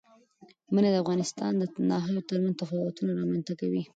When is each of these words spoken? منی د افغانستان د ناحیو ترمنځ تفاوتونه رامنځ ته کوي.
منی 0.73 0.89
د 0.91 0.95
افغانستان 1.03 1.51
د 1.57 1.63
ناحیو 1.89 2.27
ترمنځ 2.29 2.55
تفاوتونه 2.61 3.11
رامنځ 3.21 3.43
ته 3.47 3.53
کوي. 3.61 3.81